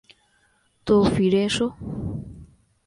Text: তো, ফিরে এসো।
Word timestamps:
তো, 0.87 0.95
ফিরে 1.15 1.41
এসো। 1.43 1.67